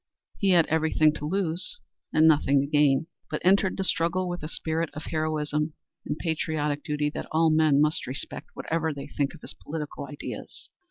He 0.39 0.49
had 0.49 0.65
everything 0.65 1.13
to 1.13 1.27
lose 1.27 1.79
and 2.11 2.27
nothing 2.27 2.59
to 2.59 2.65
gain, 2.65 3.05
but 3.29 3.39
entered 3.45 3.77
the 3.77 3.83
struggle 3.83 4.27
with 4.27 4.41
a 4.41 4.47
spirit 4.47 4.89
of 4.95 5.03
heroism 5.03 5.73
and 6.07 6.17
patriotic 6.17 6.83
duty 6.83 7.11
that 7.11 7.27
all 7.31 7.51
men 7.51 7.79
must 7.79 8.07
respect, 8.07 8.47
whatever 8.55 8.95
they 8.95 9.05
think 9.05 9.35
of 9.35 9.41
his 9.41 9.53
political 9.53 10.07
ideas. 10.07 10.69